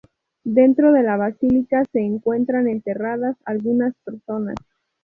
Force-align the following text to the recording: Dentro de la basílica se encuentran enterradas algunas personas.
Dentro 0.43 0.93
de 0.93 1.03
la 1.03 1.15
basílica 1.15 1.83
se 1.91 1.99
encuentran 1.99 2.67
enterradas 2.67 3.37
algunas 3.45 3.93
personas. 4.03 4.55